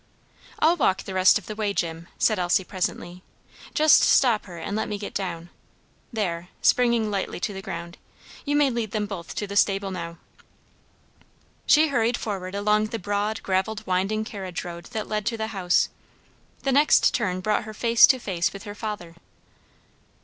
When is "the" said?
1.03-1.13, 1.45-1.53, 7.53-7.61, 9.45-9.55, 12.87-12.97, 15.37-15.49, 16.63-16.71